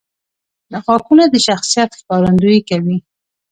•غاښونه 0.83 1.23
د 1.29 1.35
شخصیت 1.47 1.89
ښکارندویي 1.99 2.61
کوي. 2.69 2.97